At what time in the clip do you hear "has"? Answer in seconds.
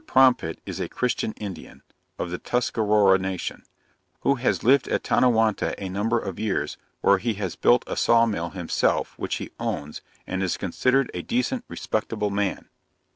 4.33-4.63, 7.35-7.55